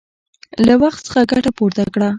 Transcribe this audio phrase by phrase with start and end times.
[0.65, 2.09] له وخت څخه ګټه پورته کړه!